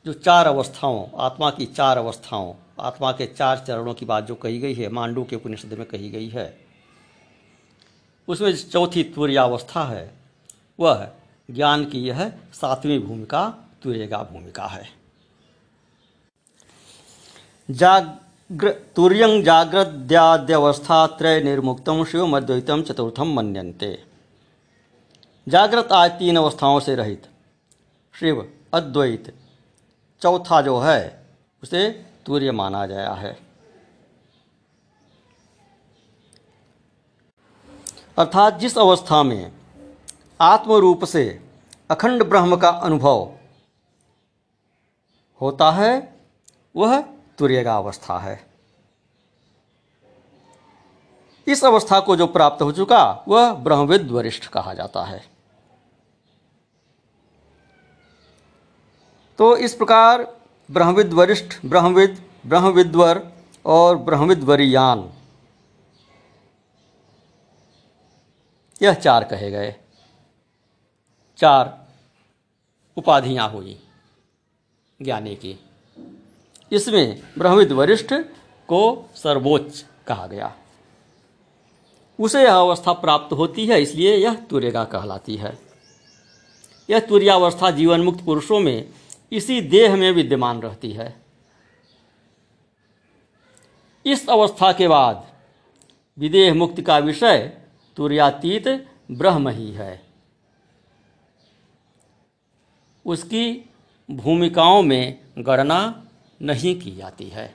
जो 0.07 0.13
चार 0.13 0.47
अवस्थाओं, 0.47 1.07
आत्मा 1.17 1.51
की 1.51 1.67
चार 1.67 1.99
अवस्थाओं, 1.99 2.55
आत्मा 2.81 3.13
के 3.13 3.27
चार 3.27 3.65
चरणों 3.67 3.95
की 3.95 4.07
बात 4.07 4.25
जो 4.25 4.35
कही 4.35 4.59
गई 4.59 4.75
है, 4.75 4.89
मांडू 4.89 5.25
के 5.25 5.37
उपनिषद 5.37 5.73
में 5.73 5.87
कही 5.87 6.11
गई 6.11 6.29
है, 6.29 6.47
उसमें 8.29 8.55
चौथी 8.57 9.05
तुरीयावस्था 9.05 9.85
है, 9.85 10.15
वह 10.81 11.09
ज्ञान 11.51 11.85
की 11.85 12.01
यह 12.01 12.29
सातवीं 12.53 12.99
भूमिका, 12.99 13.49
तुरेगा 13.83 14.23
भूमिका 14.23 14.67
है। 14.67 14.89
जाग्र 17.69 18.24
तुर्यं 18.55 19.43
जाग्रद्याद्यवस्था 19.43 21.07
त्रय 21.07 21.41
निर्मुक्तम 21.41 22.05
शिव 22.05 22.37
अद्वैतम 22.37 22.83
चतुर्थम 22.83 23.33
मनंते 23.33 23.89
जागृत 25.47 25.93
आज 25.93 26.11
तीन 26.11 26.37
अवस्थाओं 26.37 26.81
से 26.81 26.95
रहित। 26.95 27.23
शिव 28.15 28.53
अद्वैत, 28.75 29.35
चौथा 30.23 30.61
जो 30.63 30.79
है, 30.79 31.27
उसे 31.63 31.89
तूर्य 32.27 32.53
माना 32.53 32.87
गया 32.87 33.13
है। 33.13 33.37
अर्थात 38.19 38.59
जिस 38.59 38.79
अवस्था 38.79 39.23
में 39.23 39.53
आत्म 40.41 40.73
रूप 40.73 41.05
से 41.05 41.25
अखंड 41.91 42.25
ब्रह्म 42.25 42.57
का 42.57 42.69
अनुभव 42.69 43.33
होता 45.41 45.71
है, 45.71 45.93
वह 46.77 47.05
तुर्यगा 47.39 47.77
अवस्था 47.77 48.19
है। 48.19 48.55
इस 51.49 51.65
अवस्था 51.65 52.01
को 52.01 52.17
जो 52.17 52.27
प्राप्त 52.27 52.63
हो 52.63 52.73
चुका, 52.73 53.25
वह 53.29 53.55
ब्रह्मविद 53.55 54.11
वरिष्ठ 54.11 54.47
कहा 54.47 54.75
जाता 54.75 55.05
है। 55.05 55.25
तो 59.39 59.57
इस 59.57 59.75
प्रकार 59.75 60.37
ब्रह्मविद 60.71 61.13
वरिष्ठ, 61.13 61.67
ब्रह्मविद, 61.67 62.31
ब्रह्मविद्वर 62.47 63.33
और 63.65 63.97
ब्रह्मविद 63.97 64.45
वरियान 64.45 65.13
यह 68.83 68.95
चार 68.95 69.25
कहे 69.25 69.51
गए। 69.51 69.77
चार 71.37 71.87
उपाधियाँ 72.97 73.49
हुई 73.51 73.89
ज्ञानी 75.03 75.37
की। 75.37 75.64
इसमें 76.75 77.23
ब्रह्मविद 77.39 77.73
वरिष्ठ 77.73 78.15
को 78.69 79.11
सर्वोच्च 79.17 79.85
कहा 80.07 80.27
गया। 80.27 80.57
उसे 82.21 82.43
यह 82.43 82.55
अवस्था 82.55 82.93
प्राप्त 82.93 83.33
होती 83.33 83.67
है, 83.67 83.83
इसलिए 83.83 84.17
यह 84.17 84.35
तुर्यगा 84.35 84.85
कहलाती 84.85 85.37
है। 85.37 85.59
यह 86.91 87.01
तुर्यावस्था 87.01 87.71
जीवन 87.71 88.01
मुक्त 88.01 88.25
पुरुषों 88.25 88.61
में 88.61 88.89
इसी 89.33 89.61
देह 89.61 89.97
में 89.97 90.13
विद्यमान 90.13 90.61
रहती 90.63 90.93
है। 90.93 91.25
इस 94.07 94.29
अवस्था 94.29 94.73
के 94.73 94.89
बाद 94.89 95.27
विदेह 96.19 96.55
मुक्ति 96.55 96.83
का 96.83 96.99
विषय 96.99 97.59
तुर्यातीत 97.97 98.89
ब्रह्म 99.11 99.49
ही 99.49 99.71
है। 99.73 100.03
उसकी 103.07 103.71
भूमिकाओं 104.11 104.83
में 104.83 105.19
गणना 105.39 106.04
नहीं 106.45 106.81
की 106.81 106.97
जाती 106.97 107.29
है। 107.29 107.55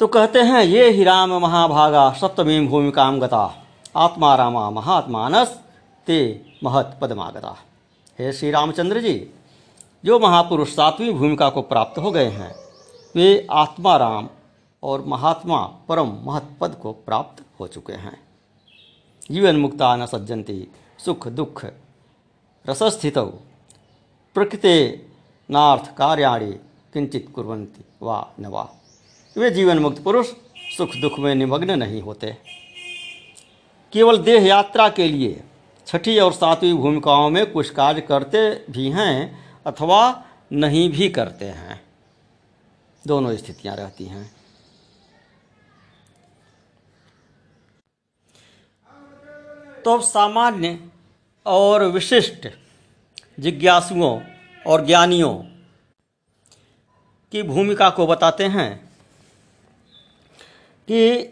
तो 0.00 0.06
कहते 0.06 0.38
हैं, 0.38 0.62
ये 0.62 0.90
ही 0.90 1.04
राम 1.04 1.32
महाभागा 1.32 2.10
सप्तमी 2.12 2.66
भूमिका 2.66 3.10
गता 3.10 3.44
आत्मा 3.96 4.34
रामा 4.34 4.70
महात्मानस 4.70 5.48
ते 6.06 6.18
महत 6.64 6.98
पदमागता। 7.02 7.56
हे 8.18 8.32
श्री 8.32 8.50
रामचंद्र 8.50 9.00
जी, 9.00 9.14
जो 10.04 10.18
महापुरुष 10.18 10.74
सातवीं 10.74 11.12
भूमिका 11.12 11.48
को 11.50 11.62
प्राप्त 11.62 11.98
हो 11.98 12.10
गए 12.10 12.28
हैं, 12.28 12.54
वे 13.14 13.46
आत्मा 13.50 13.96
राम 13.96 14.28
और 14.82 15.04
महात्मा 15.04 15.58
परम 15.88 16.12
महत्पद 16.24 16.74
को 16.74 16.92
प्राप्त 16.92 17.44
हो 17.60 17.66
चुके 17.66 17.92
हैं। 17.92 18.18
जीवन 19.30 19.56
मुक्ता 19.56 19.94
न 19.96 20.06
सज्जंती 20.06 20.68
सुख 20.98 21.28
दुख 21.28 21.64
रसस्थित, 22.64 23.18
प्रकृति 24.36 25.05
नार्थ 25.50 25.94
कार्याणी 25.96 26.52
किंचित 26.92 27.26
कुरंती 27.34 27.84
वा 28.02 28.34
न 28.40 28.46
वा। 28.46 28.68
वे 29.36 29.50
जीवन 29.50 29.78
मुक्त 29.78 30.02
पुरुष 30.02 30.26
सुख 30.76 30.90
दुख 31.00 31.18
में 31.18 31.34
निमग्न 31.34 31.78
नहीं 31.78 32.02
होते। 32.02 32.36
केवल 33.92 34.18
देह 34.18 34.46
यात्रा 34.46 34.88
के 34.88 35.08
लिए 35.08 35.42
छठी 35.86 36.18
और 36.18 36.32
सातवीं 36.32 36.74
भूमिकाओं 36.74 37.30
में 37.30 37.52
कुछ 37.52 37.70
कार्य 37.70 38.00
करते 38.00 38.38
भी 38.70 38.90
हैं 38.90 39.44
अथवा 39.66 40.24
नहीं 40.52 40.88
भी 40.90 41.08
करते 41.08 41.44
हैं। 41.44 41.80
दोनों 43.06 43.36
स्थितियाँ 43.36 43.76
रहती 43.76 44.04
हैं। 44.04 44.34
तो 49.84 50.00
सामान्य 50.00 50.78
और 51.46 51.84
विशिष्ट 51.84 52.48
जिज्ञासुओं 53.40 54.20
और 54.66 54.86
ज्ञानियों 54.86 55.34
की 57.32 57.42
भूमिका 57.42 57.90
को 57.90 58.06
बताते 58.06 58.44
हैं 58.44 58.90
कि 60.88 61.22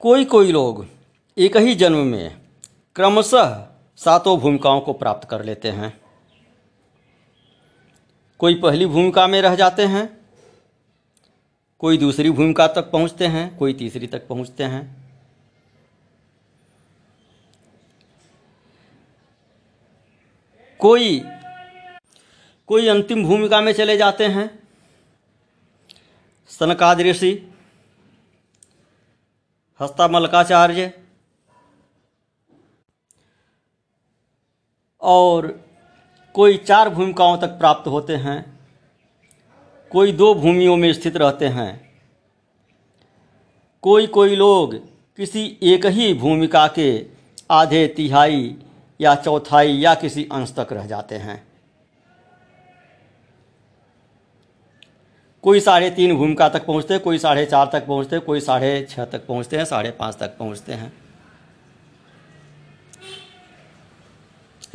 कोई 0.00 0.24
कोई 0.24 0.52
लोग 0.52 0.86
एक 1.36 1.56
ही 1.56 1.74
जन्म 1.74 1.98
में 1.98 2.40
क्रमशः 2.96 3.66
सातों 3.96 4.38
भूमिकाओं 4.40 4.80
को 4.80 4.92
प्राप्त 4.92 5.28
कर 5.28 5.44
लेते 5.44 5.70
हैं। 5.70 6.00
कोई 8.38 8.54
पहली 8.54 8.86
भूमिका 8.86 9.26
में 9.26 9.40
रह 9.42 9.54
जाते 9.54 9.84
हैं, 9.84 10.20
कोई 11.78 11.98
दूसरी 11.98 12.30
भूमिका 12.30 12.66
तक 12.66 12.90
पहुँचते 12.90 13.26
हैं, 13.26 13.56
कोई 13.56 13.74
तीसरी 13.74 14.06
तक 14.06 14.26
पहुँचते 14.28 14.64
हैं। 14.64 15.05
कोई 20.80 21.18
कोई 22.68 22.88
अंतिम 22.88 23.22
भूमिका 23.24 23.60
में 23.60 23.72
चले 23.72 23.96
जाते 23.96 24.26
हैं? 24.26 24.48
सनकाद 26.50 27.00
ऋषि 27.00 27.32
हस्तामलकाचार्य 29.80 30.92
और 35.02 35.46
कोई 36.34 36.56
चार 36.58 36.88
भूमिकाओं 36.90 37.36
तक 37.38 37.58
प्राप्त 37.58 37.88
होते 37.88 38.16
हैं, 38.16 38.38
कोई 39.90 40.12
दो 40.12 40.34
भूमियों 40.34 40.76
में 40.76 40.92
स्थित 40.92 41.16
रहते 41.16 41.48
हैं। 41.48 41.70
कोई 43.82 44.06
कोई 44.08 44.36
लोग 44.36 44.74
किसी 45.18 45.44
एक 45.62 45.86
ही 45.86 46.12
भूमिका 46.14 46.66
के 46.68 47.06
आधे 47.50 47.86
तिहाई 47.88 48.56
या 49.00 49.14
चौथाई 49.14 49.72
या 49.72 49.94
किसी 49.94 50.28
अंश 50.32 50.54
तक 50.56 50.72
रह 50.72 50.86
जाते 50.86 51.14
हैं। 51.14 51.42
कोई 55.44 55.60
साढ़े 55.60 55.90
तीन 55.90 56.16
भूमिका 56.16 56.48
तक 56.48 56.64
पहुँचते 56.66 56.94
हैं, 56.94 57.02
कोई 57.02 57.18
साढ़े 57.18 57.44
चार 57.46 57.70
तक 57.72 57.86
पहुँचते 57.86 58.16
हैं, 58.16 58.24
कोई 58.24 58.40
साढ़े 58.40 58.86
छः 58.90 59.04
तक 59.04 59.26
पहुँचते 59.26 59.56
हैं, 59.56 59.64
साढ़े 59.64 59.90
पाँच 59.90 60.16
तक 60.18 60.36
पहुँचते 60.38 60.72
हैं। 60.72 60.92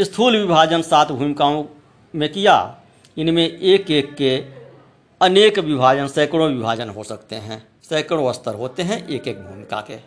स्थूल 0.02 0.38
विभाजन 0.38 0.82
सात 0.82 1.12
भूमिकाओं 1.12 1.64
में 2.14 2.32
किया, 2.32 2.78
इनमें 3.18 3.44
एक 3.44 3.92
एक 3.92 4.14
के 4.16 4.38
अनेक 5.22 5.60
विभाजन, 5.60 6.08
सैकड़ों 6.08 6.48
विभाजन 6.50 6.90
हो 6.90 7.04
सकते 7.04 7.36
हैं, 7.36 7.62
सैकड़ों 7.84 8.32
स्तर 8.34 8.56
होते 8.56 8.84
हैं 8.84 9.08
एक 9.08 9.28
एक 9.28 9.42
भूमिका 9.42 9.82
के। 9.82 9.98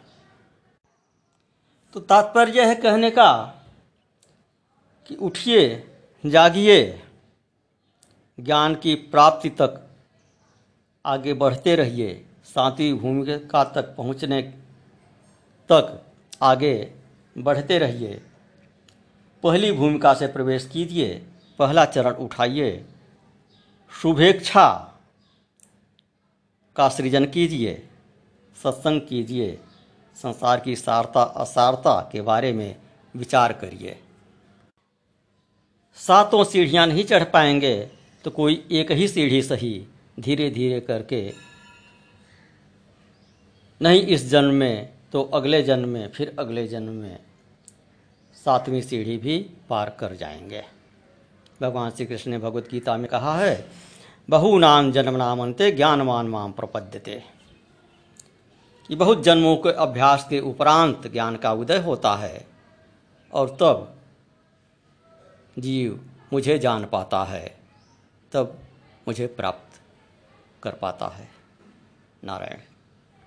तो 1.94 2.00
तात्पर्य 2.00 2.64
है 2.64 2.74
कहने 2.74 3.10
का 3.10 3.60
कि 5.06 5.14
उठिए, 5.14 5.96
जागिए। 6.26 7.02
ज्ञान 8.40 8.74
की 8.74 8.94
प्राप्ति 8.94 9.50
तक 9.50 9.90
आगे 11.06 11.34
बढ़ते 11.34 11.76
रहिए। 11.76 12.26
शांति 12.44 12.94
भूमिका 12.94 13.64
तक 13.64 13.82
पहुँचने 13.82 14.42
तक 15.68 16.04
आगे 16.42 16.92
बढ़ते 17.38 17.78
रहिए। 17.78 18.22
पहली 19.42 19.72
भूमिका 19.72 20.14
से 20.14 20.26
प्रवेश 20.26 20.70
कीजिए। 20.72 21.26
पहला 21.58 21.84
चरण 21.84 22.12
उठाइए। 22.12 22.86
शुभेच्छा 24.02 24.94
का 26.76 26.88
सृजन 26.88 27.26
कीजिए। 27.26 27.88
सत्संग 28.62 29.00
कीजिए। 29.00 29.60
संसार 30.16 30.60
की 30.60 30.76
सारता, 30.76 31.22
असारता 31.22 32.08
के 32.12 32.20
बारे 32.20 32.52
में 32.52 32.76
विचार 33.16 33.52
करिए। 33.52 34.00
सातों 35.98 36.42
सीढ़ियाँ 36.44 36.86
नहीं 36.86 37.04
चढ़ 37.04 37.24
पाएँगे 37.24 37.76
तो 38.24 38.30
कोई 38.30 38.54
एक 38.72 38.90
ही 38.92 39.08
सीढ़ी 39.08 39.42
सही 39.42 39.86
धीरे 40.20 40.48
धीरे 40.50 40.80
करके। 40.80 41.32
नहीं 43.80 44.00
इस 44.06 44.28
जन्म 44.30 44.54
में 44.54 44.88
तो 45.12 45.22
अगले 45.34 45.62
जन्म 45.62 45.88
में, 45.88 46.08
फिर 46.08 46.34
अगले 46.38 46.66
जन्म 46.68 46.92
में 46.92 47.18
सातवीं 48.36 48.80
सीढ़ी 48.82 49.16
भी 49.16 49.38
पार 49.70 49.96
कर 50.00 50.14
जाएँगे। 50.16 50.62
भगवान 51.60 51.90
श्री 51.90 52.06
कृष्ण 52.06 52.30
ने 52.30 52.38
भगवत 52.38 52.68
गीता 52.70 52.96
में 52.96 53.06
कहा 53.08 53.36
है 53.38 53.66
बहुनाम 54.28 54.92
जन्म 54.92 55.16
नाम 55.16 55.42
अंते 55.42 55.70
ज्ञानवान 55.72 56.28
माम 56.28 56.52
प्रपद्यते। 56.52 57.22
बहुत 58.90 59.22
जन्मों 59.22 59.56
के 59.56 59.72
अभ्यास 59.72 60.26
के 60.30 60.40
उपरांत 60.40 61.06
ज्ञान 61.12 61.36
का 61.36 61.52
उदय 61.52 61.78
होता 61.78 62.14
है, 62.16 62.46
और 63.32 63.56
तब 63.60 63.93
जीव 65.58 66.10
मुझे 66.32 66.58
जान 66.58 66.86
पाता 66.86 67.24
है 67.24 67.56
तब 68.32 68.58
मुझे 69.08 69.26
प्राप्त 69.26 69.80
कर 70.62 70.72
पाता 70.72 71.08
है। 71.08 71.28
नारायण। 72.24 72.73